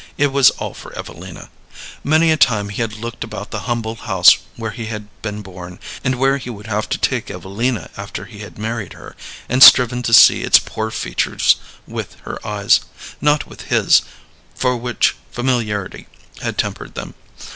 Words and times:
It 0.17 0.31
was 0.33 0.49
all 0.57 0.73
for 0.73 0.97
Evelina. 0.97 1.51
Many 2.03 2.31
a 2.31 2.35
time 2.37 2.69
he 2.69 2.81
had 2.81 2.93
looked 2.93 3.23
about 3.23 3.51
the 3.51 3.69
humble 3.69 3.93
house 3.93 4.37
where 4.55 4.71
he 4.71 4.87
had 4.87 5.07
been 5.21 5.43
born, 5.43 5.77
and 6.03 6.15
where 6.15 6.39
he 6.39 6.49
would 6.49 6.65
have 6.65 6.89
to 6.89 6.97
take 6.97 7.29
Evelina 7.29 7.87
after 7.95 8.25
he 8.25 8.39
had 8.39 8.57
married 8.57 8.93
her, 8.93 9.15
and 9.47 9.61
striven 9.61 10.01
to 10.01 10.11
see 10.11 10.41
its 10.41 10.57
poor 10.57 10.89
features 10.89 11.57
with 11.87 12.15
her 12.23 12.39
eyes 12.43 12.79
not 13.21 13.45
with 13.45 13.67
his, 13.69 14.01
for 14.55 14.75
which 14.75 15.15
familiarity 15.31 16.07
had 16.41 16.57
tempered 16.57 16.95
them. 16.95 17.13